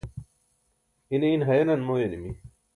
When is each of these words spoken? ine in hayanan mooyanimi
ine 1.13 1.27
in 1.35 1.45
hayanan 1.47 1.81
mooyanimi 1.87 2.31